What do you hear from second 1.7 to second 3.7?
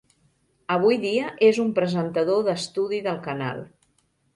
presentador d'estudi del canal.